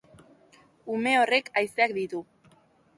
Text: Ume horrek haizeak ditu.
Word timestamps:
Ume 0.95 1.13
horrek 1.21 1.53
haizeak 1.61 1.97
ditu. 2.03 2.27